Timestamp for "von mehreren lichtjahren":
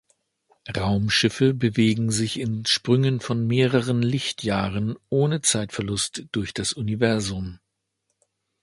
3.19-4.95